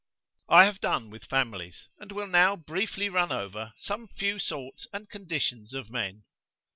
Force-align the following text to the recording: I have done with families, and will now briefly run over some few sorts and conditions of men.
I 0.49 0.65
have 0.65 0.81
done 0.81 1.11
with 1.11 1.25
families, 1.25 1.87
and 1.99 2.11
will 2.11 2.25
now 2.25 2.55
briefly 2.55 3.07
run 3.07 3.31
over 3.31 3.73
some 3.77 4.07
few 4.07 4.39
sorts 4.39 4.87
and 4.91 5.07
conditions 5.07 5.75
of 5.75 5.91
men. 5.91 6.23